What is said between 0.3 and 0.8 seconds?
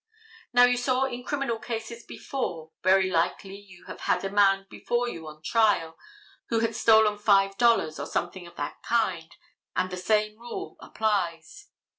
Now, you